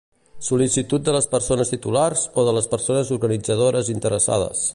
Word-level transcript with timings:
Sol·licitud 0.45 1.03
de 1.09 1.13
les 1.15 1.27
persones 1.33 1.73
titulars 1.75 2.25
o 2.33 2.47
de 2.49 2.57
les 2.59 2.71
persones 2.75 3.13
organitzadores 3.19 3.95
interessades. 3.99 4.69